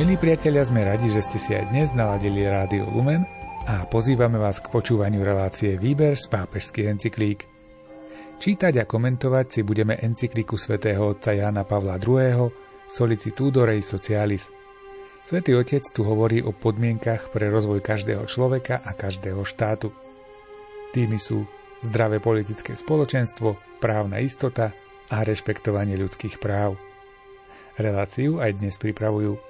Milí 0.00 0.16
priatelia, 0.16 0.64
sme 0.64 0.80
radi, 0.80 1.12
že 1.12 1.20
ste 1.20 1.36
si 1.36 1.52
aj 1.52 1.76
dnes 1.76 1.92
naladili 1.92 2.40
Rádio 2.48 2.88
Lumen 2.88 3.20
a 3.68 3.84
pozývame 3.84 4.40
vás 4.40 4.56
k 4.56 4.72
počúvaniu 4.72 5.20
relácie 5.20 5.76
Výber 5.76 6.16
z 6.16 6.24
pápežských 6.24 6.88
encyklík. 6.88 7.44
Čítať 8.40 8.80
a 8.80 8.88
komentovať 8.88 9.46
si 9.52 9.60
budeme 9.60 10.00
encykliku 10.00 10.56
svätého 10.56 11.04
otca 11.04 11.36
Jána 11.36 11.68
Pavla 11.68 12.00
II. 12.00 12.48
Solicitudo 12.88 13.68
Rei 13.68 13.84
Socialis. 13.84 14.48
Svetý 15.20 15.52
otec 15.52 15.84
tu 15.92 16.00
hovorí 16.00 16.40
o 16.40 16.56
podmienkach 16.56 17.28
pre 17.28 17.52
rozvoj 17.52 17.84
každého 17.84 18.24
človeka 18.24 18.80
a 18.80 18.96
každého 18.96 19.44
štátu. 19.44 19.92
Tými 20.96 21.20
sú 21.20 21.44
zdravé 21.84 22.24
politické 22.24 22.72
spoločenstvo, 22.72 23.60
právna 23.84 24.16
istota 24.24 24.72
a 25.12 25.20
rešpektovanie 25.28 26.00
ľudských 26.00 26.40
práv. 26.40 26.80
Reláciu 27.76 28.40
aj 28.40 28.64
dnes 28.64 28.80
pripravujú 28.80 29.49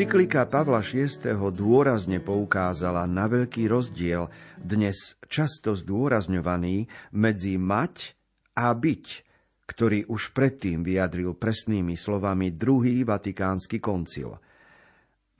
Encyklika 0.00 0.48
Pavla 0.48 0.80
VI. 0.80 1.12
dôrazne 1.52 2.24
poukázala 2.24 3.04
na 3.04 3.28
veľký 3.28 3.68
rozdiel, 3.68 4.32
dnes 4.56 5.20
často 5.28 5.76
zdôrazňovaný, 5.76 6.88
medzi 7.12 7.60
mať 7.60 8.16
a 8.56 8.72
byť, 8.72 9.04
ktorý 9.68 10.08
už 10.08 10.32
predtým 10.32 10.80
vyjadril 10.80 11.36
presnými 11.36 12.00
slovami 12.00 12.48
druhý 12.48 13.04
vatikánsky 13.04 13.76
koncil. 13.76 14.40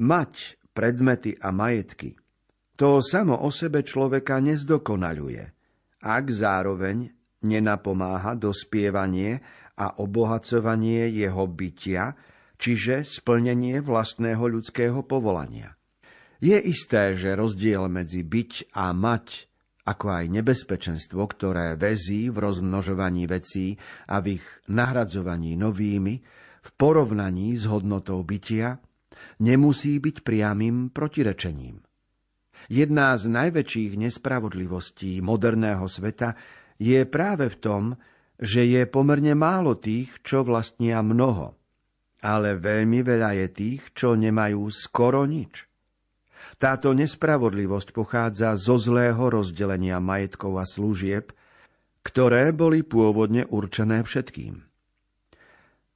Mať 0.05 0.61
predmety 0.77 1.41
a 1.41 1.57
majetky, 1.57 2.21
to 2.77 3.01
samo 3.01 3.41
o 3.41 3.49
sebe 3.49 3.81
človeka 3.81 4.45
nezdokonaľuje, 4.45 5.45
ak 6.05 6.25
zároveň 6.29 7.09
nenapomáha 7.49 8.37
dospievanie 8.37 9.41
a 9.81 10.05
obohacovanie 10.05 11.09
jeho 11.17 11.49
bytia, 11.49 12.13
čiže 12.61 13.09
splnenie 13.09 13.81
vlastného 13.81 14.45
ľudského 14.45 15.01
povolania. 15.01 15.81
Je 16.45 16.57
isté, 16.61 17.17
že 17.17 17.37
rozdiel 17.37 17.89
medzi 17.89 18.21
byť 18.21 18.77
a 18.77 18.93
mať, 18.93 19.49
ako 19.89 20.07
aj 20.09 20.25
nebezpečenstvo, 20.29 21.21
ktoré 21.25 21.77
vezí 21.77 22.29
v 22.29 22.37
rozmnožovaní 22.37 23.25
vecí 23.25 23.81
a 24.09 24.21
v 24.21 24.41
ich 24.41 24.47
nahradzovaní 24.69 25.57
novými, 25.57 26.15
v 26.61 26.71
porovnaní 26.77 27.57
s 27.57 27.65
hodnotou 27.65 28.21
bytia, 28.25 28.77
nemusí 29.41 29.97
byť 30.01 30.17
priamým 30.21 30.93
protirečením. 30.93 31.81
Jedna 32.69 33.17
z 33.17 33.25
najväčších 33.29 33.97
nespravodlivostí 33.97 35.25
moderného 35.25 35.89
sveta 35.89 36.37
je 36.77 37.05
práve 37.09 37.49
v 37.49 37.57
tom, 37.57 37.83
že 38.41 38.65
je 38.65 38.85
pomerne 38.89 39.37
málo 39.37 39.77
tých, 39.77 40.13
čo 40.25 40.45
vlastnia 40.45 41.05
mnoho– 41.05 41.57
ale 42.21 42.57
veľmi 42.61 43.01
veľa 43.01 43.37
je 43.45 43.47
tých, 43.49 43.83
čo 43.97 44.17
nemajú 44.17 44.69
skoro 44.69 45.25
nič. 45.25 45.69
Táto 46.61 46.93
nespravodlivosť 46.93 47.97
pochádza 47.97 48.53
zo 48.57 48.77
zlého 48.77 49.33
rozdelenia 49.33 49.97
majetkov 49.97 50.61
a 50.61 50.65
služieb, 50.69 51.33
ktoré 52.05 52.53
boli 52.53 52.85
pôvodne 52.85 53.49
určené 53.49 54.05
všetkým. 54.05 54.61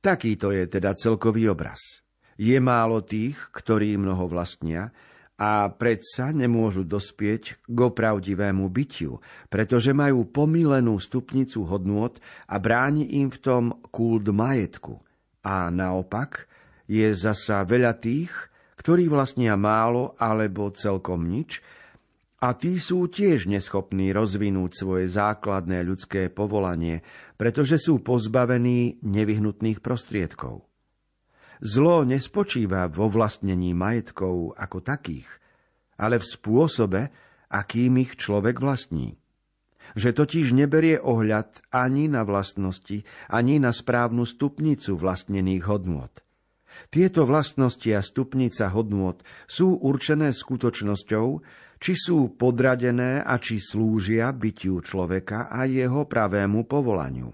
Takýto 0.01 0.53
je 0.53 0.65
teda 0.69 0.93
celkový 0.97 1.53
obraz. 1.53 2.05
Je 2.37 2.57
málo 2.61 3.05
tých, 3.05 3.37
ktorí 3.53 3.97
mnoho 3.97 4.29
vlastnia, 4.29 4.93
a 5.35 5.67
predsa 5.69 6.31
nemôžu 6.31 6.87
dospieť 6.87 7.67
k 7.67 7.79
opravdivému 7.79 8.71
bytiu, 8.71 9.19
pretože 9.51 9.91
majú 9.91 10.31
pomílenú 10.31 10.95
stupnicu 11.03 11.67
hodnôt 11.67 12.15
a 12.47 12.57
bráni 12.63 13.19
im 13.19 13.29
v 13.29 13.39
tom 13.43 13.65
kult 13.91 14.31
majetku, 14.31 15.03
a 15.45 15.69
naopak 15.69 16.49
je 16.89 17.13
zasa 17.13 17.63
veľa 17.69 18.01
tých, 18.01 18.33
ktorí 18.81 19.13
vlastnia 19.13 19.55
málo 19.55 20.17
alebo 20.17 20.73
celkom 20.73 21.29
nič, 21.29 21.61
a 22.45 22.53
tí 22.53 22.77
sú 22.77 23.09
tiež 23.09 23.49
neschopní 23.49 24.13
rozvinúť 24.13 24.77
svoje 24.77 25.09
základné 25.09 25.81
ľudské 25.81 26.29
povolanie, 26.29 27.01
pretože 27.41 27.81
sú 27.81 28.05
pozbavení 28.05 29.01
nevyhnutných 29.01 29.81
prostriedkov. 29.81 30.69
Zlo 31.65 32.05
nespočíva 32.05 32.93
vo 32.93 33.09
vlastnení 33.09 33.73
majetkov 33.73 34.53
ako 34.61 34.85
takých, 34.85 35.25
ale 35.97 36.21
v 36.21 36.27
spôsobe, 36.29 37.01
akým 37.49 37.97
ich 38.05 38.21
človek 38.21 38.61
vlastní 38.61 39.17
že 39.93 40.17
totiž 40.17 40.57
neberie 40.57 40.97
ohľad 40.97 41.69
ani 41.69 42.09
na 42.09 42.25
vlastnosti, 42.25 43.05
ani 43.29 43.61
na 43.61 43.77
správnu 43.77 44.25
stupnicu 44.25 44.97
vlastnených 44.97 45.65
hodnôt. 45.69 46.13
Tieto 46.91 47.23
vlastnosti 47.23 47.87
a 47.95 48.03
stupnica 48.03 48.67
hodnôt 48.73 49.23
sú 49.47 49.79
určené 49.79 50.35
skutočnosťou, 50.35 51.27
či 51.79 51.93
sú 51.95 52.35
podradené 52.35 53.21
a 53.21 53.37
či 53.37 53.61
slúžia 53.61 54.33
bytiu 54.33 54.81
človeka 54.81 55.53
a 55.53 55.69
jeho 55.69 56.09
pravému 56.09 56.65
povolaniu. 56.65 57.31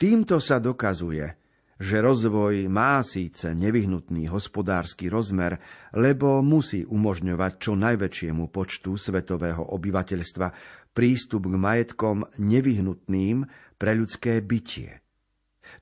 Týmto 0.00 0.40
sa 0.40 0.60
dokazuje, 0.60 1.40
že 1.80 1.96
rozvoj 2.04 2.68
má 2.68 3.00
síce 3.00 3.56
nevyhnutný 3.56 4.28
hospodársky 4.28 5.08
rozmer, 5.08 5.56
lebo 5.96 6.44
musí 6.44 6.84
umožňovať 6.84 7.52
čo 7.56 7.72
najväčšiemu 7.72 8.52
počtu 8.52 9.00
svetového 9.00 9.64
obyvateľstva 9.72 10.46
prístup 10.92 11.48
k 11.48 11.56
majetkom 11.56 12.26
nevyhnutným 12.38 13.46
pre 13.80 13.92
ľudské 13.96 14.42
bytie. 14.42 15.00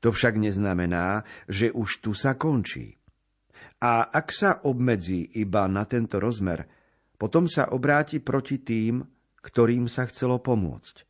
To 0.05 0.13
však 0.13 0.37
neznamená, 0.37 1.25
že 1.49 1.73
už 1.73 2.05
tu 2.05 2.13
sa 2.13 2.37
končí. 2.37 3.01
A 3.79 4.11
ak 4.11 4.35
sa 4.35 4.51
obmedzí 4.67 5.39
iba 5.39 5.65
na 5.71 5.87
tento 5.87 6.19
rozmer, 6.19 6.67
potom 7.17 7.51
sa 7.51 7.73
obráti 7.75 8.23
proti 8.23 8.63
tým, 8.63 9.03
ktorým 9.43 9.87
sa 9.87 10.07
chcelo 10.07 10.43
pomôcť. 10.43 11.07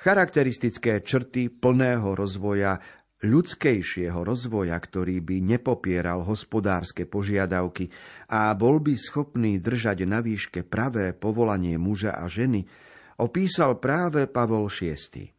Charakteristické 0.00 1.04
črty 1.04 1.52
plného 1.52 2.16
rozvoja 2.16 2.80
ľudskejšieho 3.18 4.22
rozvoja, 4.22 4.78
ktorý 4.78 5.18
by 5.18 5.36
nepopieral 5.42 6.22
hospodárske 6.22 7.02
požiadavky 7.02 7.90
a 8.30 8.54
bol 8.54 8.78
by 8.78 8.94
schopný 8.94 9.58
držať 9.58 10.06
na 10.06 10.22
výške 10.22 10.62
pravé 10.62 11.10
povolanie 11.18 11.74
muža 11.76 12.14
a 12.14 12.30
ženy, 12.30 12.62
opísal 13.18 13.82
práve 13.82 14.30
Pavol 14.30 14.70
VI. 14.70 15.34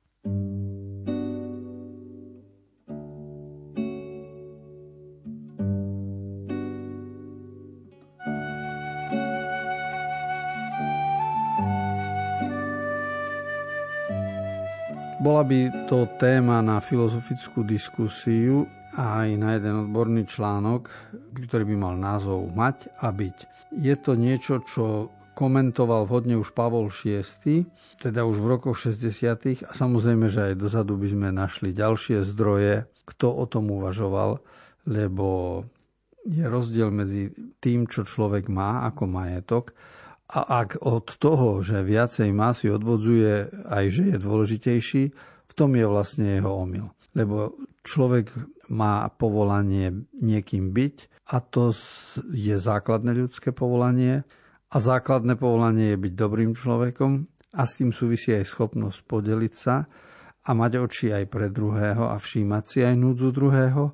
Bola 15.20 15.44
by 15.44 15.92
to 15.92 16.08
téma 16.16 16.64
na 16.64 16.80
filozofickú 16.80 17.68
diskusiu 17.68 18.64
a 18.96 19.28
aj 19.28 19.30
na 19.36 19.50
jeden 19.60 19.84
odborný 19.84 20.24
článok, 20.24 20.88
ktorý 21.36 21.68
by 21.70 21.76
mal 21.76 21.96
názov 22.00 22.48
Mať 22.56 22.88
a 23.04 23.12
byť. 23.12 23.38
Je 23.84 23.94
to 24.00 24.16
niečo, 24.16 24.64
čo 24.64 25.12
komentoval 25.40 26.04
vhodne 26.04 26.36
už 26.36 26.52
Pavol 26.52 26.92
VI, 26.92 27.64
teda 28.04 28.28
už 28.28 28.44
v 28.44 28.60
rokoch 28.60 28.76
60. 28.76 29.64
a 29.64 29.72
samozrejme, 29.72 30.28
že 30.28 30.52
aj 30.52 30.60
dozadu 30.60 31.00
by 31.00 31.08
sme 31.08 31.28
našli 31.32 31.72
ďalšie 31.72 32.28
zdroje, 32.28 32.92
kto 33.08 33.32
o 33.32 33.46
tom 33.48 33.72
uvažoval, 33.72 34.44
lebo 34.84 35.64
je 36.28 36.44
rozdiel 36.44 36.92
medzi 36.92 37.32
tým, 37.64 37.88
čo 37.88 38.04
človek 38.04 38.52
má 38.52 38.84
ako 38.92 39.08
majetok 39.08 39.72
a 40.30 40.62
ak 40.62 40.84
od 40.84 41.08
toho, 41.16 41.64
že 41.64 41.88
viacej 41.88 42.36
má, 42.36 42.52
si 42.52 42.68
odvodzuje 42.68 43.66
aj, 43.72 43.86
že 43.90 44.04
je 44.14 44.18
dôležitejší, 44.20 45.04
v 45.50 45.54
tom 45.56 45.74
je 45.74 45.88
vlastne 45.88 46.38
jeho 46.38 46.52
omyl. 46.52 46.92
Lebo 47.18 47.56
človek 47.82 48.30
má 48.70 49.10
povolanie 49.10 50.06
niekým 50.20 50.70
byť 50.76 51.26
a 51.34 51.42
to 51.42 51.74
je 52.30 52.56
základné 52.60 53.18
ľudské 53.18 53.50
povolanie 53.50 54.22
a 54.70 54.78
základné 54.78 55.34
povolanie 55.36 55.98
je 55.98 55.98
byť 55.98 56.14
dobrým 56.14 56.54
človekom 56.54 57.26
a 57.58 57.62
s 57.66 57.82
tým 57.82 57.90
súvisí 57.90 58.30
aj 58.38 58.46
schopnosť 58.46 59.00
podeliť 59.10 59.54
sa 59.54 59.90
a 60.46 60.50
mať 60.54 60.72
oči 60.78 61.08
aj 61.10 61.26
pre 61.26 61.50
druhého 61.50 62.06
a 62.10 62.16
všímať 62.22 62.64
si 62.66 62.80
aj 62.86 62.96
núdzu 62.98 63.30
druhého. 63.34 63.94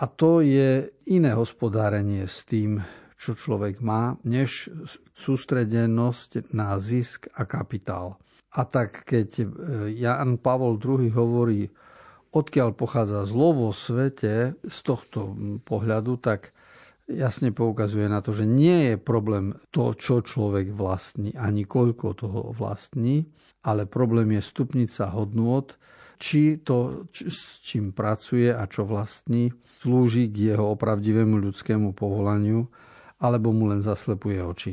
A 0.00 0.04
to 0.06 0.40
je 0.40 0.88
iné 1.10 1.30
hospodárenie 1.34 2.24
s 2.24 2.46
tým, 2.46 2.80
čo 3.20 3.36
človek 3.36 3.84
má, 3.84 4.16
než 4.24 4.72
sústredenosť 5.12 6.54
na 6.56 6.78
zisk 6.80 7.28
a 7.36 7.44
kapitál. 7.44 8.16
A 8.56 8.64
tak 8.64 9.04
keď 9.04 9.28
e, 9.42 9.46
Jan 9.94 10.40
Pavol 10.40 10.80
II 10.80 11.06
hovorí, 11.12 11.68
odkiaľ 12.32 12.72
pochádza 12.72 13.28
zlo 13.28 13.52
vo 13.52 13.70
svete, 13.70 14.56
z 14.64 14.78
tohto 14.80 15.36
pohľadu, 15.68 16.16
tak 16.16 16.56
jasne 17.10 17.50
poukazuje 17.50 18.06
na 18.06 18.22
to, 18.22 18.30
že 18.30 18.46
nie 18.46 18.94
je 18.94 18.96
problém 18.96 19.54
to, 19.74 19.92
čo 19.94 20.22
človek 20.22 20.70
vlastní, 20.70 21.34
ani 21.34 21.66
koľko 21.66 22.14
toho 22.14 22.40
vlastní, 22.54 23.26
ale 23.66 23.84
problém 23.84 24.38
je 24.38 24.42
stupnica 24.42 25.10
hodnôt, 25.12 25.68
či 26.20 26.60
to, 26.60 27.08
či, 27.10 27.32
s 27.32 27.64
čím 27.64 27.92
pracuje 27.96 28.52
a 28.52 28.64
čo 28.68 28.84
vlastní, 28.84 29.50
slúži 29.80 30.28
k 30.28 30.52
jeho 30.54 30.76
opravdivému 30.76 31.40
ľudskému 31.40 31.96
povolaniu, 31.96 32.68
alebo 33.20 33.52
mu 33.52 33.68
len 33.68 33.80
zaslepuje 33.80 34.38
oči. 34.44 34.72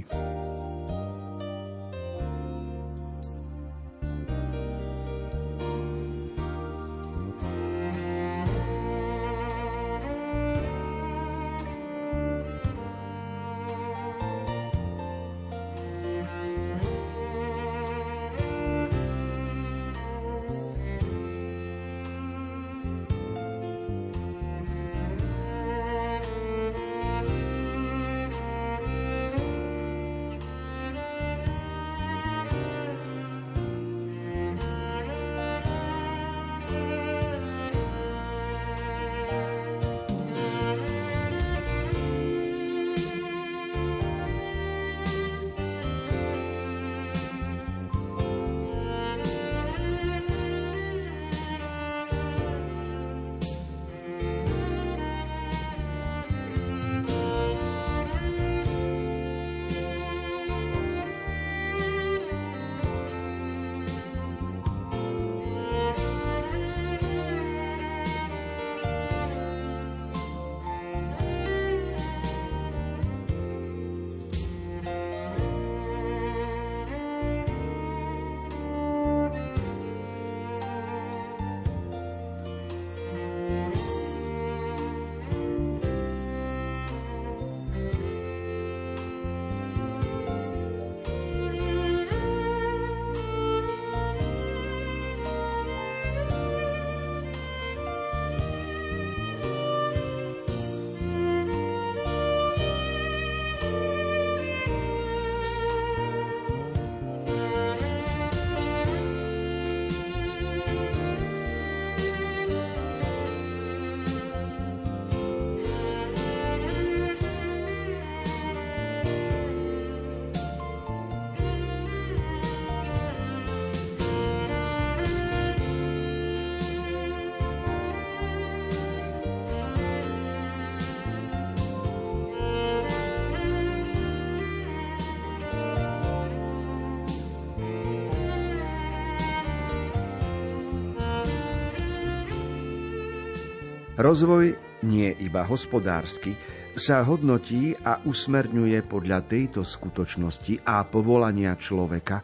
Rozvoj 143.97 144.53
nie 144.85 145.09
iba 145.25 145.41
hospodársky 145.41 146.37
sa 146.77 147.01
hodnotí 147.01 147.73
a 147.81 147.97
usmerňuje 148.05 148.85
podľa 148.85 149.25
tejto 149.25 149.65
skutočnosti 149.65 150.69
a 150.69 150.85
povolania 150.85 151.57
človeka, 151.57 152.21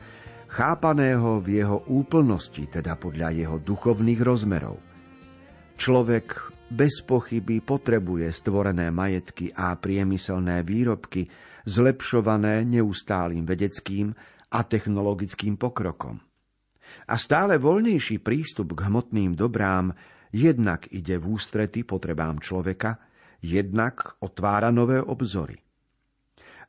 chápaného 0.53 1.41
v 1.41 1.65
jeho 1.65 1.81
úplnosti, 1.89 2.69
teda 2.69 2.93
podľa 2.93 3.33
jeho 3.33 3.57
duchovných 3.57 4.21
rozmerov. 4.21 4.77
Človek 5.73 6.53
bez 6.69 7.01
pochyby 7.01 7.65
potrebuje 7.65 8.29
stvorené 8.29 8.93
majetky 8.93 9.49
a 9.57 9.73
priemyselné 9.73 10.61
výrobky, 10.61 11.25
zlepšované 11.65 12.69
neustálým 12.69 13.49
vedeckým 13.49 14.13
a 14.53 14.61
technologickým 14.61 15.57
pokrokom. 15.57 16.21
A 17.09 17.17
stále 17.17 17.57
voľnejší 17.57 18.21
prístup 18.21 18.77
k 18.77 18.93
hmotným 18.93 19.33
dobrám 19.33 19.89
jednak 20.33 20.89
ide 20.89 21.21
v 21.21 21.37
ústrety 21.37 21.85
potrebám 21.85 22.41
človeka, 22.41 22.97
jednak 23.39 24.17
otvára 24.19 24.73
nové 24.73 24.99
obzory. 24.99 25.61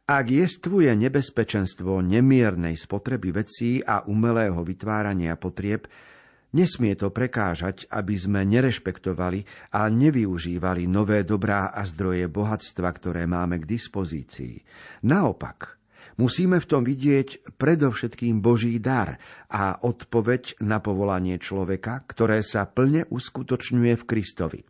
Ak 0.05 0.29
jestvuje 0.29 0.93
nebezpečenstvo 0.93 2.05
nemiernej 2.05 2.77
spotreby 2.77 3.33
vecí 3.33 3.81
a 3.81 4.05
umelého 4.05 4.61
vytvárania 4.61 5.33
potrieb, 5.41 5.89
nesmie 6.53 6.93
to 6.93 7.09
prekážať, 7.09 7.89
aby 7.89 8.13
sme 8.13 8.45
nerešpektovali 8.45 9.73
a 9.73 9.89
nevyužívali 9.89 10.85
nové 10.85 11.25
dobrá 11.25 11.73
a 11.73 11.89
zdroje 11.89 12.29
bohatstva, 12.29 12.89
ktoré 12.93 13.25
máme 13.25 13.65
k 13.65 13.69
dispozícii. 13.81 14.61
Naopak, 15.09 15.81
Musíme 16.15 16.63
v 16.63 16.69
tom 16.71 16.87
vidieť 16.87 17.59
predovšetkým 17.59 18.39
Boží 18.39 18.79
dar 18.79 19.19
a 19.51 19.75
odpoveď 19.83 20.63
na 20.63 20.79
povolanie 20.79 21.43
človeka, 21.43 22.07
ktoré 22.07 22.39
sa 22.47 22.71
plne 22.71 23.03
uskutočňuje 23.11 23.93
v 23.99 24.05
Kristovi. 24.07 24.61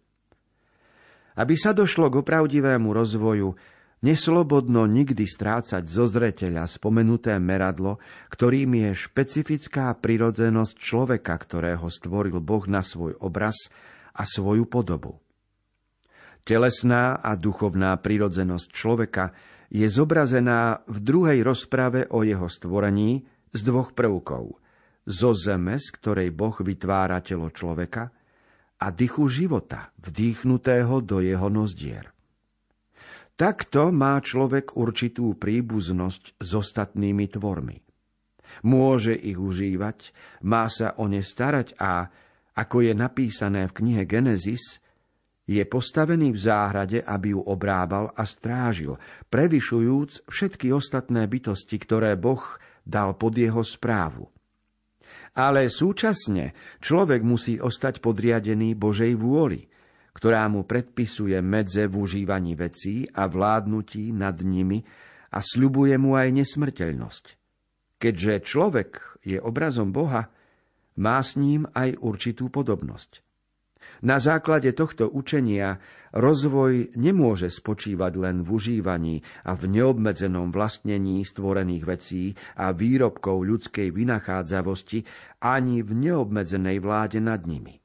Aby 1.37 1.55
sa 1.61 1.77
došlo 1.77 2.09
k 2.09 2.25
opravdivému 2.25 2.89
rozvoju, 2.95 3.59
neslobodno 4.01 4.89
nikdy 4.89 5.29
strácať 5.29 5.85
zo 5.85 6.09
zreteľa 6.09 6.65
spomenuté 6.65 7.37
meradlo, 7.37 8.01
ktorým 8.33 8.81
je 8.81 8.91
špecifická 8.97 9.93
prirodzenosť 10.01 10.75
človeka, 10.81 11.35
ktorého 11.37 11.85
stvoril 11.93 12.41
Boh 12.41 12.65
na 12.65 12.81
svoj 12.81 13.21
obraz 13.21 13.69
a 14.17 14.25
svoju 14.25 14.65
podobu. 14.65 15.21
Telesná 16.45 17.21
a 17.21 17.37
duchovná 17.37 17.97
prirodzenosť 18.01 18.69
človeka 18.73 19.33
je 19.75 19.87
zobrazená 19.90 20.87
v 20.87 20.99
druhej 21.02 21.43
rozprave 21.43 22.07
o 22.14 22.23
jeho 22.23 22.47
stvorení 22.47 23.26
z 23.50 23.61
dvoch 23.66 23.90
prvkov. 23.90 24.62
Zo 25.04 25.31
zeme, 25.35 25.83
z 25.83 25.90
ktorej 25.99 26.31
Boh 26.31 26.54
vytvára 26.54 27.19
telo 27.19 27.50
človeka, 27.50 28.14
a 28.78 28.87
dychu 28.95 29.26
života, 29.26 29.90
vdýchnutého 29.99 31.02
do 31.02 31.19
jeho 31.19 31.50
nozdier. 31.50 32.14
Takto 33.35 33.90
má 33.90 34.14
človek 34.23 34.78
určitú 34.78 35.35
príbuznosť 35.35 36.38
s 36.38 36.50
ostatnými 36.54 37.26
tvormi. 37.26 37.83
Môže 38.62 39.11
ich 39.19 39.35
užívať, 39.35 40.14
má 40.47 40.71
sa 40.71 40.95
o 40.95 41.11
ne 41.11 41.19
starať 41.19 41.75
a, 41.83 42.07
ako 42.54 42.87
je 42.87 42.93
napísané 42.95 43.66
v 43.66 43.76
knihe 43.83 44.02
Genesis, 44.07 44.78
je 45.45 45.61
postavený 45.69 46.33
v 46.33 46.41
záhrade, 46.41 46.99
aby 47.05 47.37
ju 47.37 47.41
obrábal 47.45 48.09
a 48.17 48.25
strážil, 48.25 48.97
prevyšujúc 49.29 50.29
všetky 50.29 50.73
ostatné 50.73 51.29
bytosti, 51.29 51.77
ktoré 51.77 52.17
Boh 52.17 52.41
dal 52.85 53.17
pod 53.17 53.37
jeho 53.37 53.61
správu. 53.61 54.33
Ale 55.35 55.67
súčasne 55.69 56.55
človek 56.81 57.21
musí 57.21 57.59
ostať 57.61 58.01
podriadený 58.01 58.79
Božej 58.79 59.13
vôli, 59.19 59.67
ktorá 60.15 60.47
mu 60.47 60.63
predpisuje 60.63 61.35
medze 61.43 61.91
v 61.91 61.95
užívaní 61.99 62.55
vecí 62.55 63.05
a 63.11 63.27
vládnutí 63.27 64.15
nad 64.15 64.39
nimi 64.41 64.81
a 65.35 65.43
sľubuje 65.43 65.99
mu 65.99 66.15
aj 66.15 66.31
nesmrteľnosť. 66.31 67.25
Keďže 67.99 68.35
človek 68.47 69.21
je 69.27 69.43
obrazom 69.43 69.91
Boha, 69.91 70.31
má 70.95 71.19
s 71.19 71.35
ním 71.35 71.67
aj 71.75 71.99
určitú 71.99 72.47
podobnosť. 72.47 73.34
Na 74.05 74.21
základe 74.21 74.71
tohto 74.76 75.09
učenia 75.09 75.81
rozvoj 76.12 76.95
nemôže 76.95 77.49
spočívať 77.49 78.12
len 78.21 78.37
v 78.45 78.49
užívaní 78.55 79.17
a 79.49 79.57
v 79.57 79.81
neobmedzenom 79.81 80.53
vlastnení 80.53 81.25
stvorených 81.25 81.85
vecí 81.88 82.25
a 82.61 82.71
výrobkov 82.71 83.43
ľudskej 83.43 83.91
vynachádzavosti 83.91 85.03
ani 85.41 85.81
v 85.81 85.91
neobmedzenej 85.91 86.79
vláde 86.85 87.19
nad 87.19 87.43
nimi. 87.49 87.81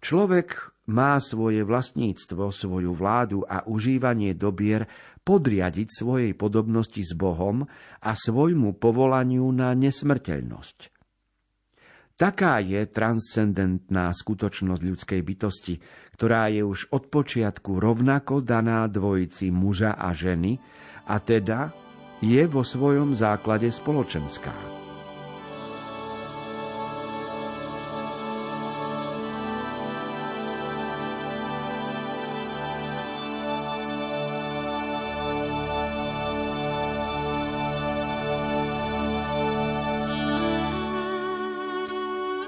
Človek 0.00 0.76
má 0.86 1.18
svoje 1.18 1.66
vlastníctvo, 1.66 2.54
svoju 2.54 2.94
vládu 2.94 3.42
a 3.42 3.66
užívanie 3.66 4.38
dobier 4.38 4.86
podriadiť 5.26 5.88
svojej 5.90 6.32
podobnosti 6.38 7.02
s 7.02 7.10
Bohom 7.18 7.66
a 8.00 8.10
svojmu 8.14 8.78
povolaniu 8.78 9.50
na 9.50 9.74
nesmrteľnosť. 9.74 10.95
Taká 12.16 12.64
je 12.64 12.80
transcendentná 12.88 14.08
skutočnosť 14.08 14.80
ľudskej 14.80 15.20
bytosti, 15.20 15.74
ktorá 16.16 16.48
je 16.48 16.64
už 16.64 16.88
od 16.96 17.12
počiatku 17.12 17.76
rovnako 17.76 18.40
daná 18.40 18.88
dvojici 18.88 19.52
muža 19.52 19.92
a 19.92 20.16
ženy, 20.16 20.56
a 21.12 21.20
teda 21.20 21.76
je 22.24 22.40
vo 22.48 22.64
svojom 22.64 23.12
základe 23.12 23.68
spoločenská. 23.68 24.75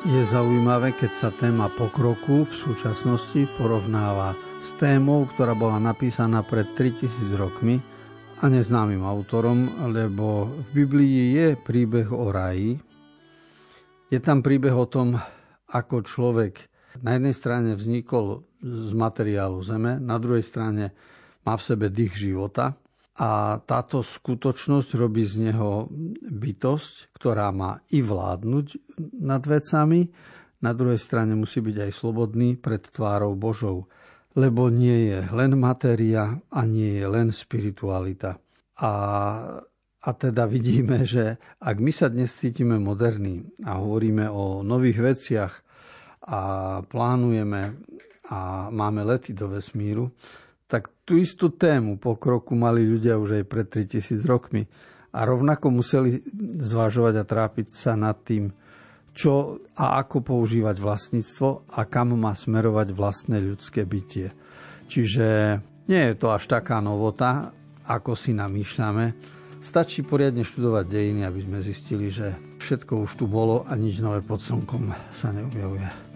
Je 0.08 0.24
zaujímavé, 0.24 0.96
keď 0.96 1.12
sa 1.12 1.28
téma 1.28 1.68
pokroku 1.68 2.40
v 2.40 2.48
súčasnosti 2.48 3.44
porovnáva 3.60 4.32
s 4.56 4.72
témou, 4.80 5.28
ktorá 5.28 5.52
bola 5.52 5.76
napísaná 5.76 6.40
pred 6.40 6.64
3000 6.72 7.36
rokmi 7.36 7.76
a 8.40 8.48
neznámym 8.48 9.04
autorom, 9.04 9.68
lebo 9.92 10.48
v 10.48 10.68
Biblii 10.72 11.36
je 11.36 11.48
príbeh 11.60 12.08
o 12.08 12.32
raji. 12.32 12.80
Je 14.08 14.16
tam 14.24 14.40
príbeh 14.40 14.72
o 14.72 14.88
tom, 14.88 15.12
ako 15.76 16.00
človek 16.00 16.56
na 17.04 17.20
jednej 17.20 17.36
strane 17.36 17.76
vznikol 17.76 18.48
z 18.64 18.96
materiálu 18.96 19.60
zeme, 19.60 20.00
na 20.00 20.16
druhej 20.16 20.40
strane 20.40 20.96
má 21.44 21.52
v 21.52 21.66
sebe 21.68 21.92
dých 21.92 22.16
života 22.16 22.72
a 23.18 23.58
táto 23.58 23.98
skutočnosť 23.98 24.94
robí 24.94 25.26
z 25.26 25.50
neho 25.50 25.90
bytosť, 26.22 27.10
ktorá 27.10 27.50
má 27.50 27.82
i 27.90 27.98
vládnuť 27.98 28.66
nad 29.18 29.42
vecami, 29.42 30.06
na 30.62 30.70
druhej 30.74 30.98
strane 30.98 31.34
musí 31.34 31.58
byť 31.58 31.76
aj 31.86 31.92
slobodný 31.94 32.58
pred 32.58 32.82
tvárou 32.82 33.34
Božou, 33.34 33.90
lebo 34.38 34.70
nie 34.70 35.10
je 35.10 35.18
len 35.34 35.58
matéria 35.58 36.38
a 36.50 36.60
nie 36.62 36.98
je 36.98 37.06
len 37.10 37.34
spiritualita. 37.34 38.38
A, 38.78 38.92
a 39.98 40.10
teda 40.14 40.46
vidíme, 40.46 41.02
že 41.02 41.42
ak 41.58 41.76
my 41.82 41.90
sa 41.90 42.06
dnes 42.06 42.30
cítime 42.30 42.78
moderní 42.78 43.42
a 43.66 43.82
hovoríme 43.82 44.30
o 44.30 44.62
nových 44.62 44.98
veciach 45.02 45.52
a 46.22 46.40
plánujeme 46.86 47.82
a 48.30 48.70
máme 48.70 49.02
lety 49.02 49.34
do 49.34 49.50
vesmíru, 49.50 50.14
tak 50.68 50.92
tú 51.08 51.16
istú 51.16 51.48
tému 51.48 51.96
pokroku 51.96 52.52
mali 52.52 52.84
ľudia 52.84 53.16
už 53.16 53.40
aj 53.40 53.44
pred 53.48 53.66
3000 53.66 54.20
rokmi. 54.28 54.68
A 55.16 55.24
rovnako 55.24 55.72
museli 55.72 56.20
zvažovať 56.60 57.14
a 57.16 57.24
trápiť 57.24 57.72
sa 57.72 57.96
nad 57.96 58.20
tým, 58.20 58.52
čo 59.16 59.64
a 59.74 59.98
ako 60.04 60.20
používať 60.20 60.76
vlastníctvo 60.76 61.72
a 61.72 61.80
kam 61.88 62.12
má 62.14 62.36
smerovať 62.36 62.92
vlastné 62.92 63.40
ľudské 63.40 63.88
bytie. 63.88 64.30
Čiže 64.86 65.58
nie 65.88 66.02
je 66.12 66.14
to 66.14 66.28
až 66.30 66.44
taká 66.46 66.84
novota, 66.84 67.50
ako 67.88 68.12
si 68.12 68.36
namýšľame. 68.36 69.16
Stačí 69.58 70.04
poriadne 70.04 70.44
študovať 70.44 70.84
dejiny, 70.86 71.24
aby 71.24 71.40
sme 71.48 71.58
zistili, 71.64 72.12
že 72.12 72.36
všetko 72.60 73.08
už 73.08 73.10
tu 73.18 73.24
bolo 73.24 73.64
a 73.64 73.72
nič 73.74 73.98
nové 73.98 74.20
pod 74.20 74.38
slnkom 74.44 74.92
sa 75.10 75.32
neobjavuje. 75.32 76.07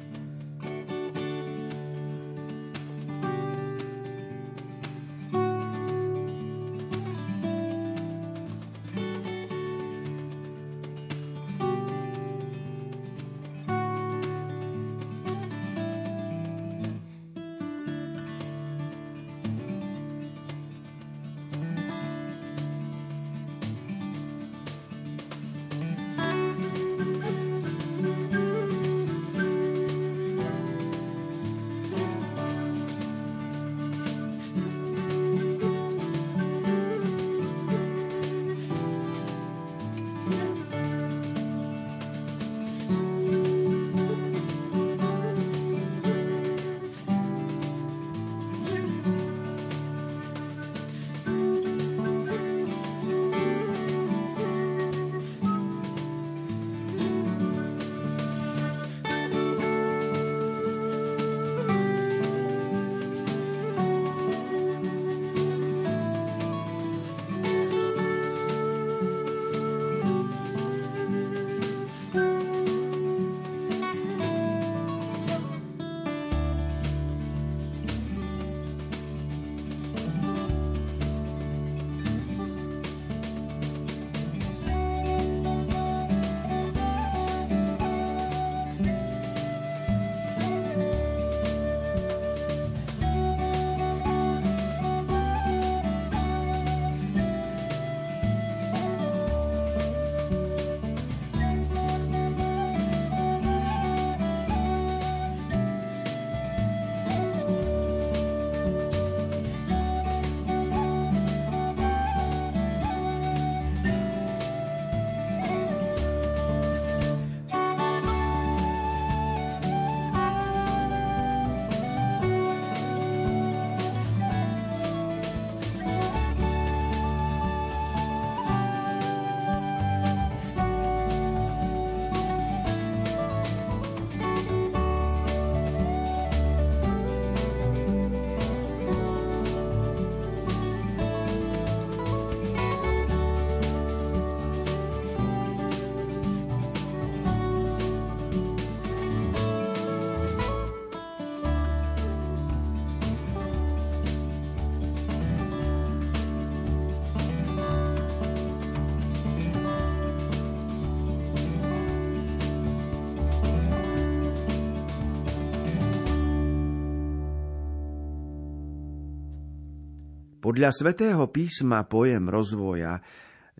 Podľa 170.43 170.75
svätého 170.75 171.23
písma 171.31 171.87
pojem 171.87 172.27
rozvoja 172.27 172.99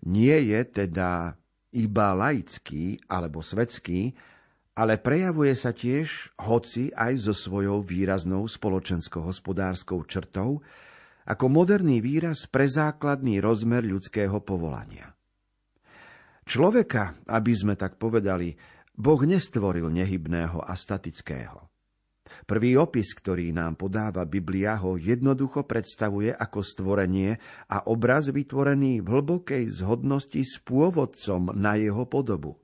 nie 0.03 0.35
je 0.51 0.61
teda 0.67 1.31
iba 1.71 2.07
laický 2.11 2.99
alebo 3.07 3.39
svetský, 3.39 4.11
ale 4.75 4.99
prejavuje 4.99 5.55
sa 5.55 5.71
tiež, 5.71 6.35
hoci 6.43 6.91
aj 6.91 7.23
so 7.23 7.31
svojou 7.31 7.87
výraznou 7.87 8.43
spoločensko-hospodárskou 8.51 10.03
črtou, 10.03 10.59
ako 11.23 11.45
moderný 11.47 12.03
výraz 12.03 12.51
pre 12.51 12.67
základný 12.67 13.39
rozmer 13.39 13.87
ľudského 13.87 14.43
povolania. 14.43 15.15
Človeka, 16.43 17.23
aby 17.31 17.53
sme 17.55 17.79
tak 17.79 17.95
povedali, 17.95 18.59
Boh 18.91 19.23
nestvoril 19.23 19.87
nehybného 19.87 20.59
a 20.59 20.75
statického. 20.75 21.72
Prvý 22.43 22.75
opis, 22.75 23.15
ktorý 23.15 23.55
nám 23.55 23.79
podáva 23.79 24.27
Biblia, 24.27 24.77
ho 24.81 24.99
jednoducho 24.99 25.63
predstavuje 25.63 26.33
ako 26.33 26.59
stvorenie 26.61 27.37
a 27.71 27.87
obraz 27.87 28.29
vytvorený 28.33 29.01
v 29.01 29.07
hlbokej 29.07 29.63
zhodnosti 29.69 30.41
s 30.41 30.59
pôvodcom 30.61 31.55
na 31.55 31.79
jeho 31.79 32.03
podobu. 32.09 32.59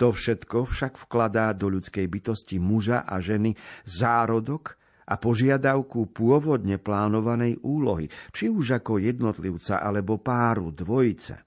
To 0.00 0.12
všetko 0.12 0.68
však 0.68 0.96
vkladá 0.96 1.52
do 1.52 1.68
ľudskej 1.68 2.08
bytosti 2.08 2.56
muža 2.56 3.04
a 3.04 3.20
ženy 3.20 3.56
zárodok 3.84 4.76
a 5.06 5.14
požiadavku 5.16 6.10
pôvodne 6.10 6.82
plánovanej 6.82 7.62
úlohy, 7.62 8.10
či 8.34 8.50
už 8.50 8.82
ako 8.82 8.98
jednotlivca 8.98 9.78
alebo 9.78 10.18
páru, 10.18 10.74
dvojice. 10.74 11.46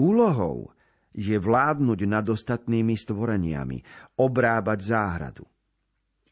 Úlohou 0.00 0.72
je 1.14 1.38
vládnuť 1.38 2.00
nad 2.10 2.26
ostatnými 2.26 2.98
stvoreniami, 2.98 3.78
obrábať 4.18 4.78
záhradu. 4.82 5.44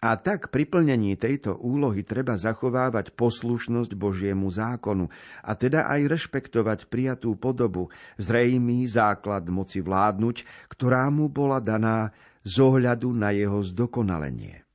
A 0.02 0.18
tak 0.18 0.50
pri 0.50 0.66
plnení 0.66 1.14
tejto 1.14 1.54
úlohy 1.62 2.02
treba 2.02 2.34
zachovávať 2.34 3.14
poslušnosť 3.14 3.94
Božiemu 3.94 4.50
zákonu 4.50 5.06
a 5.46 5.54
teda 5.54 5.86
aj 5.86 6.10
rešpektovať 6.10 6.90
prijatú 6.90 7.38
podobu, 7.38 7.86
zrejmý 8.18 8.82
základ 8.90 9.46
moci 9.46 9.78
vládnuť, 9.78 10.66
ktorá 10.66 11.06
mu 11.06 11.30
bola 11.30 11.62
daná 11.62 12.10
z 12.42 12.54
ohľadu 12.58 13.14
na 13.14 13.30
jeho 13.30 13.62
zdokonalenie. 13.62 14.66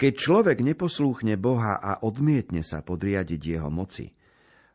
Keď 0.00 0.12
človek 0.16 0.64
neposlúchne 0.64 1.36
Boha 1.36 1.76
a 1.76 2.00
odmietne 2.08 2.64
sa 2.64 2.80
podriadiť 2.80 3.60
jeho 3.60 3.68
moci, 3.68 4.16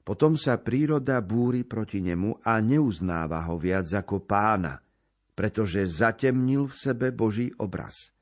potom 0.05 0.37
sa 0.37 0.61
príroda 0.61 1.17
búri 1.25 1.65
proti 1.65 1.97
nemu 2.05 2.45
a 2.45 2.61
neuznáva 2.61 3.41
ho 3.49 3.57
viac 3.57 3.89
ako 3.89 4.21
pána, 4.21 4.77
pretože 5.33 5.81
zatemnil 5.81 6.69
v 6.69 6.77
sebe 6.77 7.09
Boží 7.09 7.49
obraz– 7.57 8.13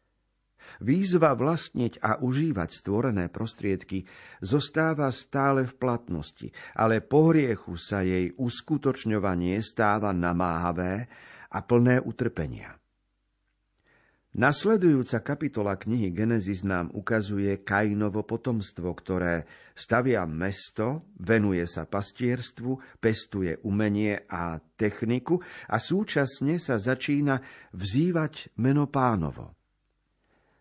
Výzva 0.82 1.34
vlastniť 1.34 2.02
a 2.02 2.22
užívať 2.22 2.70
stvorené 2.72 3.32
prostriedky 3.32 4.04
zostáva 4.44 5.10
stále 5.10 5.64
v 5.64 5.74
platnosti, 5.76 6.48
ale 6.76 7.00
po 7.00 7.32
hriechu 7.32 7.80
sa 7.80 8.04
jej 8.04 8.34
uskutočňovanie 8.36 9.62
stáva 9.64 10.12
namáhavé 10.12 11.08
a 11.52 11.60
plné 11.64 12.04
utrpenia. 12.04 12.76
Nasledujúca 14.36 15.24
kapitola 15.24 15.80
knihy 15.80 16.12
Genesis 16.12 16.68
nám 16.68 16.92
ukazuje 16.92 17.64
Kainovo 17.64 18.28
potomstvo, 18.28 18.92
ktoré 18.92 19.48
stavia 19.72 20.28
mesto, 20.28 21.08
venuje 21.16 21.64
sa 21.64 21.88
pastierstvu, 21.88 23.00
pestuje 23.00 23.56
umenie 23.64 24.28
a 24.28 24.60
techniku 24.76 25.40
a 25.72 25.80
súčasne 25.80 26.60
sa 26.60 26.76
začína 26.76 27.40
vzývať 27.72 28.52
meno 28.60 28.92
pánovo. 28.92 29.55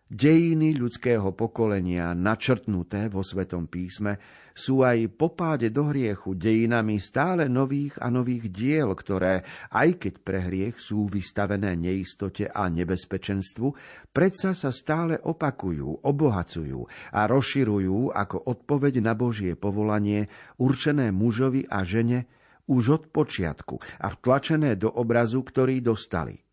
Dejiny 0.05 0.77
ľudského 0.77 1.33
pokolenia, 1.33 2.13
načrtnuté 2.13 3.09
vo 3.09 3.25
Svetom 3.25 3.65
písme, 3.65 4.21
sú 4.53 4.85
aj 4.85 5.09
po 5.17 5.33
páde 5.33 5.73
do 5.73 5.89
hriechu 5.89 6.37
dejinami 6.37 7.01
stále 7.01 7.49
nových 7.49 7.97
a 7.97 8.13
nových 8.13 8.53
diel, 8.53 8.93
ktoré, 8.93 9.41
aj 9.73 9.97
keď 9.97 10.13
pre 10.21 10.45
hriech 10.45 10.77
sú 10.77 11.09
vystavené 11.09 11.73
neistote 11.73 12.45
a 12.45 12.69
nebezpečenstvu, 12.69 13.73
predsa 14.13 14.53
sa 14.53 14.69
stále 14.69 15.17
opakujú, 15.17 16.05
obohacujú 16.05 16.85
a 17.09 17.25
rozširujú 17.25 18.13
ako 18.13 18.45
odpoveď 18.45 19.01
na 19.01 19.17
Božie 19.17 19.57
povolanie 19.57 20.29
určené 20.61 21.09
mužovi 21.09 21.65
a 21.65 21.81
žene 21.81 22.29
už 22.69 22.83
od 22.93 23.03
počiatku 23.09 23.81
a 24.05 24.13
vtlačené 24.13 24.77
do 24.77 24.93
obrazu, 24.93 25.41
ktorý 25.41 25.81
dostali. 25.81 26.44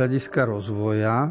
Hľadiska 0.00 0.48
rozvoja 0.48 1.28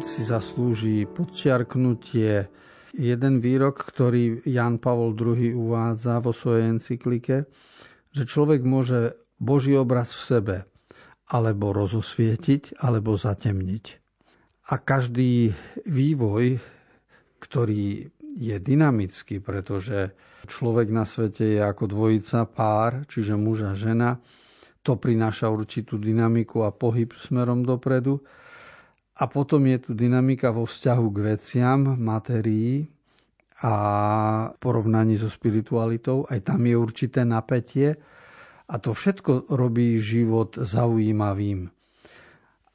si 0.00 0.24
zaslúži 0.24 1.04
podčiarknutie 1.04 2.48
jeden 2.96 3.34
výrok, 3.44 3.76
ktorý 3.76 4.40
Jan 4.48 4.80
Pavol 4.80 5.12
II 5.12 5.52
uvádza 5.52 6.24
vo 6.24 6.32
svojej 6.32 6.80
encyklike, 6.80 7.44
že 8.16 8.24
človek 8.24 8.64
môže 8.64 9.20
Boží 9.36 9.76
obraz 9.76 10.16
v 10.16 10.22
sebe 10.24 10.56
alebo 11.28 11.76
rozosvietiť, 11.76 12.80
alebo 12.80 13.20
zatemniť. 13.20 13.84
A 14.72 14.80
každý 14.80 15.52
vývoj, 15.84 16.56
ktorý 17.36 18.08
je 18.32 18.56
dynamický, 18.56 19.44
pretože 19.44 20.16
človek 20.48 20.88
na 20.88 21.04
svete 21.04 21.44
je 21.52 21.60
ako 21.60 21.84
dvojica 21.84 22.48
pár, 22.48 23.04
čiže 23.12 23.36
muž 23.36 23.68
a 23.68 23.76
žena, 23.76 24.16
to 24.80 24.96
prináša 24.96 25.52
určitú 25.52 26.00
dynamiku 26.00 26.64
a 26.64 26.72
pohyb 26.72 27.12
smerom 27.16 27.64
dopredu. 27.64 28.20
A 29.20 29.28
potom 29.28 29.68
je 29.68 29.78
tu 29.84 29.90
dynamika 29.92 30.48
vo 30.48 30.64
vzťahu 30.64 31.06
k 31.12 31.18
veciam, 31.36 31.80
materií 32.00 32.88
a 33.60 33.74
porovnaní 34.56 35.20
so 35.20 35.28
spiritualitou. 35.28 36.24
Aj 36.24 36.40
tam 36.40 36.64
je 36.64 36.72
určité 36.72 37.28
napätie 37.28 38.00
a 38.70 38.74
to 38.80 38.96
všetko 38.96 39.52
robí 39.52 40.00
život 40.00 40.56
zaujímavým. 40.56 41.68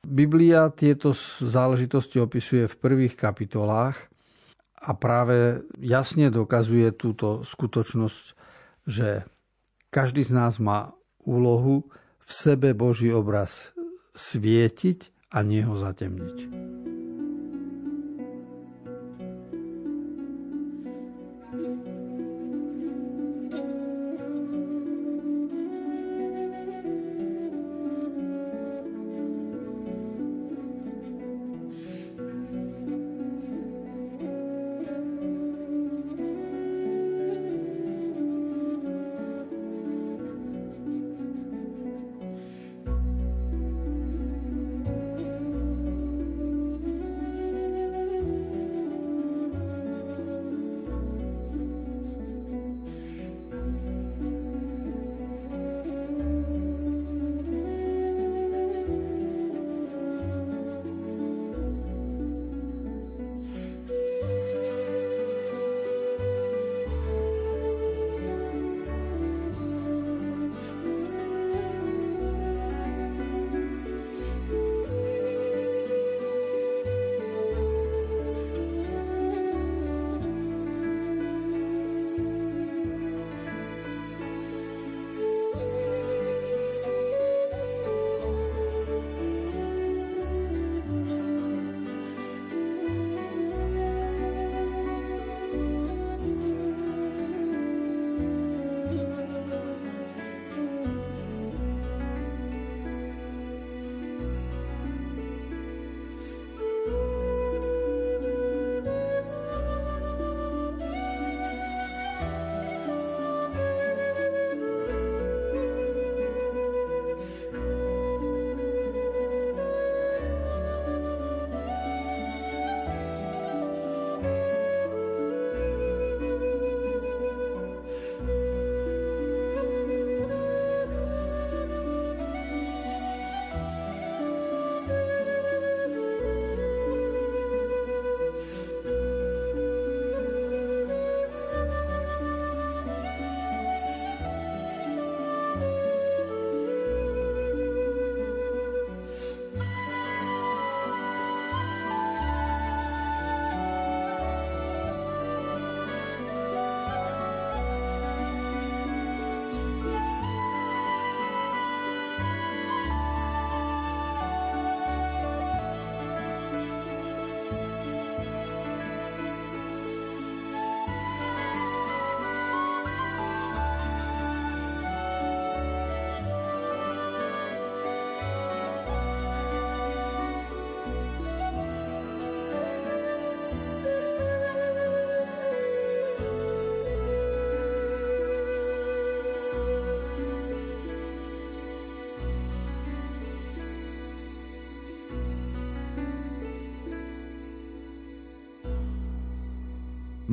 Biblia 0.06 0.70
tieto 0.70 1.18
záležitosti 1.42 2.22
opisuje 2.22 2.70
v 2.70 2.76
prvých 2.78 3.18
kapitolách 3.18 3.98
a 4.78 4.94
práve 4.94 5.66
jasne 5.82 6.30
dokazuje 6.30 6.94
túto 6.94 7.42
skutočnosť, 7.42 8.26
že 8.86 9.26
každý 9.90 10.22
z 10.22 10.32
nás 10.38 10.62
má 10.62 10.94
úlohu 11.26 11.86
v 12.26 12.32
sebe 12.32 12.74
Boží 12.74 13.12
obraz 13.12 13.76
svietiť 14.16 15.30
a 15.36 15.44
nie 15.44 15.62
ho 15.66 15.76
zatemniť. 15.76 16.38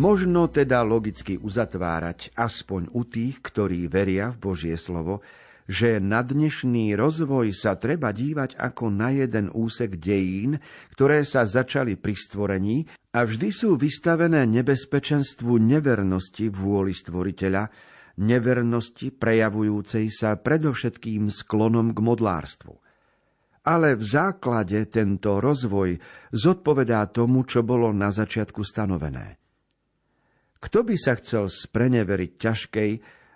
Možno 0.02 0.50
teda 0.50 0.82
logicky 0.82 1.38
uzatvárať 1.38 2.34
aspoň 2.34 2.90
u 2.90 3.06
tých, 3.06 3.38
ktorí 3.38 3.86
veria 3.86 4.34
v 4.34 4.50
Božie 4.50 4.74
slovo, 4.74 5.22
že 5.70 6.02
na 6.02 6.26
dnešný 6.26 6.98
rozvoj 6.98 7.54
sa 7.54 7.78
treba 7.78 8.10
dívať 8.10 8.58
ako 8.58 8.90
na 8.90 9.14
jeden 9.14 9.46
úsek 9.54 10.02
dejín, 10.02 10.58
ktoré 10.90 11.22
sa 11.22 11.46
začali 11.46 11.94
pri 11.94 12.18
stvorení 12.18 12.82
a 13.14 13.22
vždy 13.22 13.54
sú 13.54 13.78
vystavené 13.78 14.42
nebezpečenstvu 14.50 15.62
nevernosti 15.62 16.50
vôli 16.50 16.98
stvoriteľa, 16.98 17.70
nevernosti 18.18 19.14
prejavujúcej 19.14 20.10
sa 20.10 20.34
predovšetkým 20.34 21.30
sklonom 21.30 21.94
k 21.94 22.02
modlárstvu. 22.02 22.74
Ale 23.70 23.94
v 23.94 24.02
základe 24.02 24.82
tento 24.90 25.38
rozvoj 25.38 25.94
zodpovedá 26.34 27.06
tomu, 27.14 27.46
čo 27.46 27.62
bolo 27.62 27.94
na 27.94 28.10
začiatku 28.10 28.66
stanovené– 28.66 29.38
kto 30.62 30.86
by 30.86 30.94
sa 30.94 31.18
chcel 31.18 31.50
spreneveriť 31.50 32.30
ťažkej, 32.38 32.92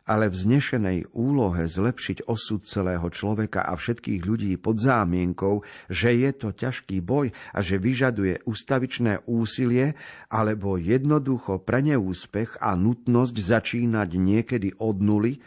ale 0.07 0.31
vznešenej 0.31 1.11
úlohe 1.19 1.67
zlepšiť 1.67 2.31
osud 2.31 2.63
celého 2.63 3.03
človeka 3.11 3.67
a 3.67 3.75
všetkých 3.75 4.23
ľudí 4.23 4.55
pod 4.55 4.79
zámienkou, 4.79 5.67
že 5.91 6.15
je 6.15 6.31
to 6.31 6.55
ťažký 6.55 7.03
boj 7.03 7.35
a 7.51 7.59
že 7.59 7.83
vyžaduje 7.83 8.47
ustavičné 8.47 9.27
úsilie, 9.27 9.99
alebo 10.31 10.79
jednoducho 10.79 11.59
pre 11.67 11.83
neúspech 11.83 12.63
a 12.63 12.79
nutnosť 12.79 13.35
začínať 13.35 14.11
niekedy 14.15 14.79
od 14.79 14.97
nuly, 15.03 15.43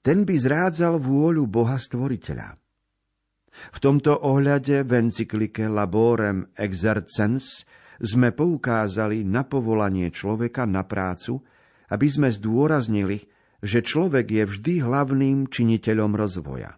ten 0.00 0.24
by 0.24 0.36
zrádzal 0.36 0.96
vôľu 1.00 1.44
Boha 1.44 1.76
Stvoriteľa. 1.76 2.56
V 3.54 3.78
tomto 3.78 4.16
ohľade 4.16 4.82
v 4.82 4.92
encyklike 5.06 5.68
Laborem 5.68 6.48
Exercens 6.56 7.62
sme 8.02 8.34
poukázali 8.34 9.22
na 9.22 9.46
povolanie 9.46 10.10
človeka 10.10 10.66
na 10.66 10.82
prácu, 10.82 11.42
aby 11.92 12.06
sme 12.10 12.28
zdôraznili, 12.32 13.28
že 13.64 13.80
človek 13.80 14.26
je 14.28 14.44
vždy 14.44 14.74
hlavným 14.84 15.48
činiteľom 15.48 16.12
rozvoja. 16.16 16.76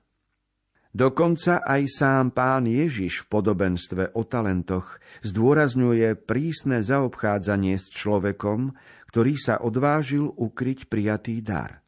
Dokonca 0.97 1.61
aj 1.61 1.83
sám 1.93 2.33
pán 2.33 2.65
Ježiš 2.65 3.29
v 3.29 3.37
podobenstve 3.37 4.17
o 4.17 4.25
talentoch 4.25 4.97
zdôrazňuje 5.29 6.17
prísne 6.25 6.81
zaobchádzanie 6.81 7.77
s 7.77 7.93
človekom, 7.93 8.73
ktorý 9.13 9.37
sa 9.37 9.61
odvážil 9.61 10.33
ukryť 10.33 10.89
prijatý 10.89 11.45
dar. 11.45 11.85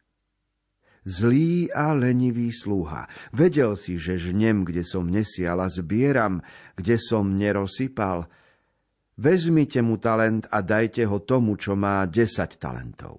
Zlý 1.08 1.72
a 1.72 1.96
lenivý 1.96 2.52
slúha. 2.52 3.08
Vedel 3.32 3.80
si, 3.80 3.96
že 3.96 4.20
žnem, 4.20 4.68
kde 4.68 4.84
som 4.84 5.08
nesial 5.08 5.56
a 5.64 5.72
zbieram, 5.72 6.44
kde 6.76 7.00
som 7.00 7.32
nerosypal, 7.32 8.28
Vezmite 9.18 9.82
mu 9.82 9.98
talent 9.98 10.46
a 10.46 10.62
dajte 10.62 11.02
ho 11.02 11.18
tomu, 11.26 11.58
čo 11.58 11.74
má 11.74 12.06
10 12.06 12.54
talentov. 12.54 13.18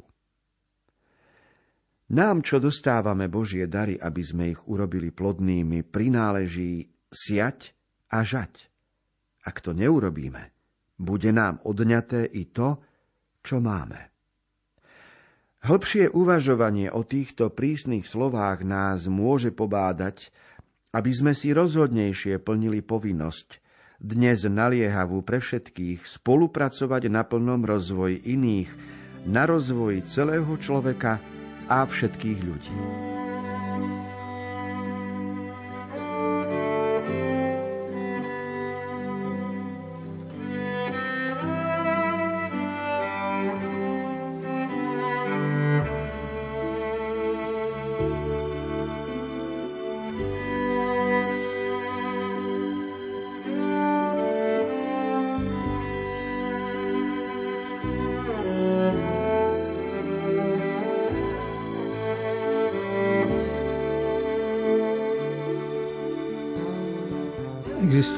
Nám, 2.16 2.42
čo 2.42 2.58
dostávame 2.58 3.28
Božie 3.28 3.68
dary, 3.68 4.00
aby 4.00 4.24
sme 4.24 4.56
ich 4.56 4.62
urobili 4.66 5.12
plodnými, 5.12 5.86
prináleží 5.86 6.88
siať 7.12 7.76
a 8.16 8.24
žať. 8.26 8.72
Ak 9.46 9.60
to 9.60 9.76
neurobíme, 9.76 10.50
bude 10.98 11.30
nám 11.36 11.62
odňaté 11.68 12.32
i 12.32 12.50
to, 12.50 12.80
čo 13.44 13.62
máme. 13.62 14.10
Hĺbšie 15.60 16.16
uvažovanie 16.16 16.88
o 16.88 17.04
týchto 17.04 17.52
prísnych 17.52 18.08
slovách 18.08 18.64
nás 18.64 19.12
môže 19.12 19.52
pobádať, 19.52 20.32
aby 20.96 21.12
sme 21.12 21.36
si 21.36 21.52
rozhodnejšie 21.52 22.40
plnili 22.40 22.80
povinnosť, 22.80 23.69
dnes 24.00 24.48
naliehavú 24.48 25.20
pre 25.28 25.44
všetkých 25.44 26.08
spolupracovať 26.08 27.12
na 27.12 27.28
plnom 27.28 27.68
rozvoji 27.68 28.24
iných, 28.24 28.72
na 29.28 29.44
rozvoj 29.44 30.08
celého 30.08 30.56
človeka 30.56 31.20
a 31.68 31.84
všetkých 31.84 32.40
ľudí. 32.40 33.19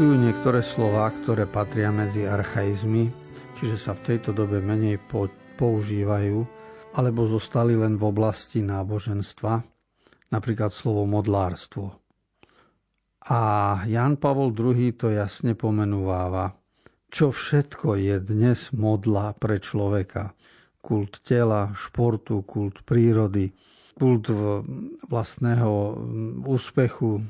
Existujú 0.01 0.17
niektoré 0.17 0.65
slová, 0.65 1.13
ktoré 1.13 1.45
patria 1.45 1.93
medzi 1.93 2.25
archaizmy, 2.25 3.13
čiže 3.53 3.77
sa 3.77 3.93
v 3.93 4.01
tejto 4.09 4.33
dobe 4.33 4.57
menej 4.57 4.97
používajú, 5.61 6.41
alebo 6.97 7.29
zostali 7.29 7.77
len 7.77 8.01
v 8.01 8.09
oblasti 8.09 8.65
náboženstva, 8.65 9.61
napríklad 10.33 10.73
slovo 10.73 11.05
modlárstvo. 11.05 12.01
A 13.29 13.41
Jan 13.85 14.17
Pavol 14.17 14.49
II 14.57 14.89
to 14.97 15.13
jasne 15.13 15.53
pomenúváva, 15.53 16.57
čo 17.13 17.29
všetko 17.29 18.01
je 18.01 18.17
dnes 18.25 18.73
modla 18.73 19.37
pre 19.37 19.61
človeka. 19.61 20.33
Kult 20.81 21.21
tela, 21.21 21.77
športu, 21.77 22.41
kult 22.41 22.81
prírody, 22.89 23.53
kult 23.93 24.33
vlastného 25.05 25.93
úspechu, 26.49 27.21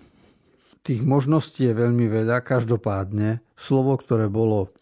Tých 0.82 1.06
možností 1.06 1.70
je 1.70 1.78
veľmi 1.78 2.10
veľa, 2.10 2.42
každopádne 2.42 3.46
slovo, 3.54 3.94
ktoré 4.02 4.26
bolo 4.34 4.74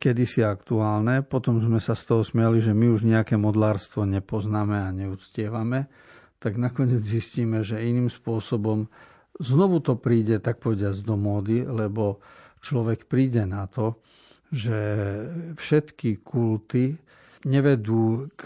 kedysi 0.00 0.42
aktuálne, 0.42 1.22
potom 1.22 1.60
sme 1.62 1.78
sa 1.78 1.94
z 1.94 2.02
toho 2.08 2.22
smiali, 2.24 2.58
že 2.58 2.74
my 2.74 2.90
už 2.90 3.06
nejaké 3.06 3.36
modlárstvo 3.36 4.08
nepoznáme 4.08 4.80
a 4.80 4.90
neúctievame, 4.90 5.86
tak 6.40 6.56
nakoniec 6.56 7.04
zistíme, 7.04 7.60
že 7.60 7.84
iným 7.84 8.08
spôsobom 8.08 8.88
znovu 9.38 9.78
to 9.84 9.94
príde, 10.00 10.40
tak 10.40 10.58
povediať, 10.58 11.04
do 11.04 11.14
módy, 11.14 11.68
lebo 11.68 12.18
človek 12.64 13.06
príde 13.06 13.44
na 13.44 13.68
to, 13.68 14.00
že 14.50 14.76
všetky 15.54 16.26
kulty 16.26 16.98
nevedú 17.46 18.28
k 18.34 18.42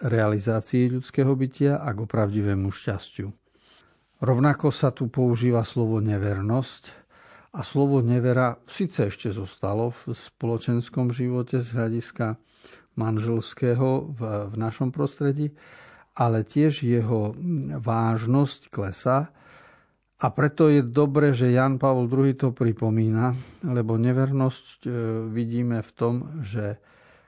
realizácii 0.00 0.96
ľudského 0.96 1.30
bytia 1.36 1.82
a 1.82 1.92
k 1.92 2.02
opravdivému 2.02 2.72
šťastiu. 2.72 3.30
Rovnako 4.16 4.72
sa 4.72 4.88
tu 4.96 5.12
používa 5.12 5.60
slovo 5.60 6.00
nevernosť 6.00 6.84
a 7.52 7.60
slovo 7.60 8.00
nevera 8.00 8.56
síce 8.64 9.12
ešte 9.12 9.28
zostalo 9.28 9.92
v 9.92 10.16
spoločenskom 10.16 11.12
živote 11.12 11.60
z 11.60 11.68
hľadiska 11.76 12.40
manželského 12.96 14.08
v, 14.16 14.20
v 14.48 14.54
našom 14.56 14.88
prostredí, 14.88 15.52
ale 16.16 16.48
tiež 16.48 16.80
jeho 16.80 17.36
vážnosť 17.76 18.72
klesá 18.72 19.36
a 20.16 20.26
preto 20.32 20.72
je 20.72 20.80
dobre, 20.80 21.36
že 21.36 21.52
Jan 21.52 21.76
Pavol 21.76 22.08
II 22.08 22.32
to 22.40 22.48
pripomína, 22.56 23.36
lebo 23.68 24.00
nevernosť 24.00 24.88
e, 24.88 24.90
vidíme 25.28 25.84
v 25.84 25.90
tom, 25.92 26.14
že 26.40 26.80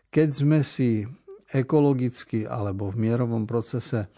keď 0.08 0.28
sme 0.32 0.58
si 0.64 1.04
ekologicky 1.52 2.48
alebo 2.48 2.88
v 2.88 2.96
mierovom 3.12 3.44
procese 3.44 4.08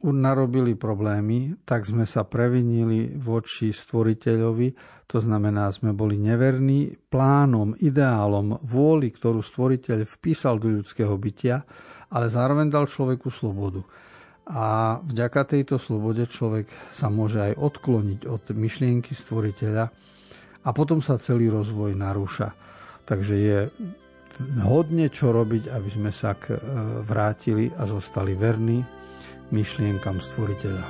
narobili 0.00 0.72
problémy, 0.80 1.60
tak 1.68 1.84
sme 1.84 2.08
sa 2.08 2.24
previnili 2.24 3.12
voči 3.20 3.68
stvoriteľovi, 3.68 4.68
to 5.04 5.18
znamená, 5.20 5.68
sme 5.74 5.92
boli 5.92 6.16
neverní 6.16 6.96
plánom, 7.12 7.76
ideálom, 7.76 8.56
vôli, 8.64 9.12
ktorú 9.12 9.44
stvoriteľ 9.44 10.08
vpísal 10.08 10.56
do 10.56 10.72
ľudského 10.72 11.12
bytia, 11.20 11.60
ale 12.14 12.32
zároveň 12.32 12.72
dal 12.72 12.88
človeku 12.88 13.28
slobodu. 13.28 13.84
A 14.50 14.98
vďaka 15.04 15.46
tejto 15.46 15.76
slobode 15.76 16.24
človek 16.26 16.66
sa 16.90 17.12
môže 17.12 17.38
aj 17.38 17.60
odkloniť 17.60 18.20
od 18.26 18.42
myšlienky 18.56 19.12
stvoriteľa 19.14 19.84
a 20.64 20.68
potom 20.72 21.04
sa 21.04 21.20
celý 21.20 21.52
rozvoj 21.52 21.94
narúša. 21.94 22.56
Takže 23.04 23.34
je 23.36 23.58
hodne 24.64 25.06
čo 25.12 25.30
robiť, 25.30 25.70
aby 25.70 25.88
sme 25.90 26.10
sa 26.10 26.34
e, 26.34 26.56
vrátili 27.04 27.70
a 27.76 27.84
zostali 27.86 28.34
verní 28.38 28.99
myšlienkam 29.50 30.18
stvoriteľa. 30.18 30.84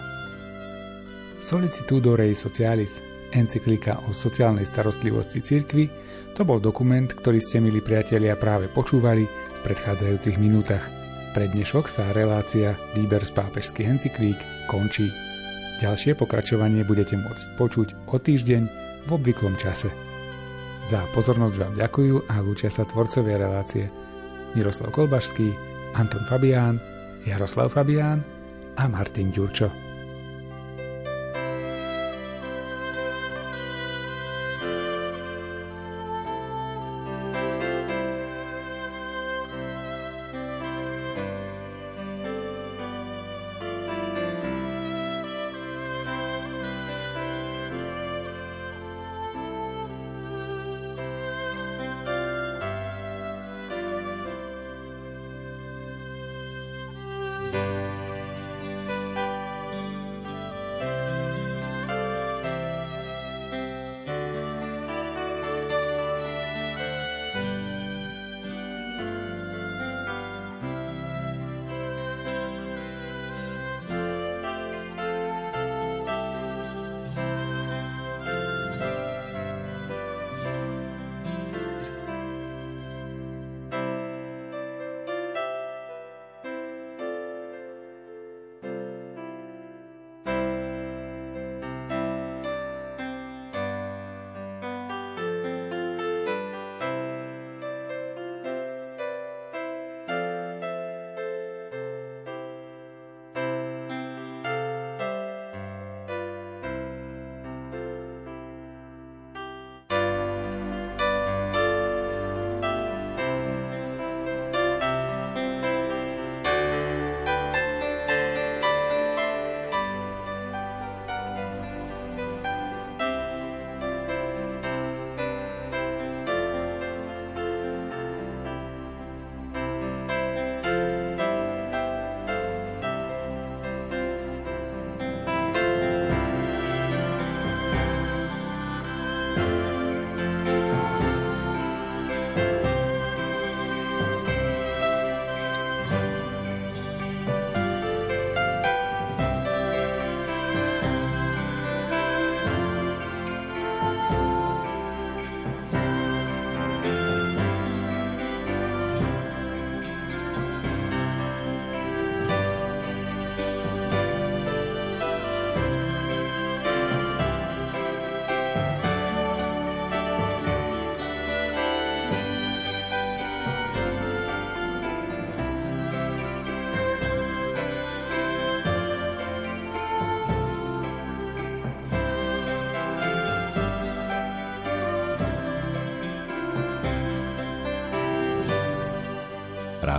Solicitudo 1.41 2.17
Rei 2.17 2.37
Socialis, 2.37 3.01
encyklika 3.33 4.05
o 4.05 4.13
sociálnej 4.13 4.69
starostlivosti 4.69 5.41
cirkvy, 5.41 5.89
to 6.37 6.45
bol 6.45 6.61
dokument, 6.61 7.09
ktorý 7.09 7.41
ste, 7.41 7.59
milí 7.59 7.81
priatelia, 7.81 8.37
práve 8.37 8.69
počúvali 8.69 9.25
v 9.25 9.59
predchádzajúcich 9.65 10.37
minútach. 10.37 10.85
Pre 11.33 11.47
dnešok 11.47 11.89
sa 11.89 12.13
relácia 12.13 12.77
Výber 12.93 13.23
z 13.25 13.33
pápežských 13.33 13.89
encyklík 13.89 14.39
končí. 14.69 15.09
Ďalšie 15.81 16.13
pokračovanie 16.19 16.85
budete 16.85 17.17
môcť 17.17 17.47
počuť 17.57 17.89
o 18.13 18.17
týždeň 18.21 18.63
v 19.07 19.11
obvyklom 19.15 19.57
čase. 19.57 19.89
Za 20.85 21.09
pozornosť 21.17 21.57
vám 21.57 21.75
ďakujú 21.77 22.29
a 22.29 22.41
lúčia 22.45 22.69
sa 22.69 22.85
tvorcovia 22.85 23.41
relácie 23.41 23.89
Miroslav 24.53 24.93
Kolbašský, 24.93 25.57
Anton 25.97 26.25
Fabián, 26.29 26.77
Jaroslav 27.25 27.73
Fabián 27.73 28.25
a 28.81 28.89
Martin 28.89 29.29
Ďurčo. 29.29 29.90